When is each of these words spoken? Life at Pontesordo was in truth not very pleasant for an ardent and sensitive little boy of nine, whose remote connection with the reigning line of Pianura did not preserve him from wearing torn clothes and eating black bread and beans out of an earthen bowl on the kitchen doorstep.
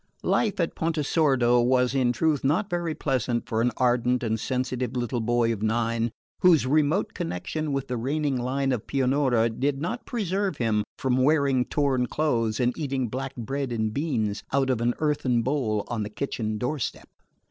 Life 0.23 0.59
at 0.59 0.73
Pontesordo 0.73 1.61
was 1.61 1.93
in 1.93 2.11
truth 2.11 2.43
not 2.43 2.71
very 2.71 2.95
pleasant 2.95 3.47
for 3.47 3.61
an 3.61 3.71
ardent 3.77 4.23
and 4.23 4.39
sensitive 4.39 4.95
little 4.97 5.21
boy 5.21 5.53
of 5.53 5.61
nine, 5.61 6.11
whose 6.39 6.65
remote 6.65 7.13
connection 7.13 7.71
with 7.71 7.87
the 7.87 7.97
reigning 7.97 8.35
line 8.35 8.71
of 8.71 8.87
Pianura 8.87 9.47
did 9.47 9.79
not 9.79 10.07
preserve 10.07 10.57
him 10.57 10.83
from 10.97 11.17
wearing 11.23 11.65
torn 11.65 12.07
clothes 12.07 12.59
and 12.59 12.75
eating 12.75 13.09
black 13.09 13.35
bread 13.35 13.71
and 13.71 13.93
beans 13.93 14.41
out 14.51 14.71
of 14.71 14.81
an 14.81 14.95
earthen 14.97 15.43
bowl 15.43 15.85
on 15.87 16.01
the 16.01 16.09
kitchen 16.09 16.57
doorstep. 16.57 17.07